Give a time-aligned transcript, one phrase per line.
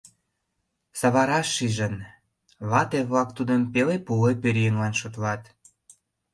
[0.99, 1.95] Сава раш шижын:
[2.69, 5.43] вате-влак тудым пеле-пуле пӧръеҥлан шотлат.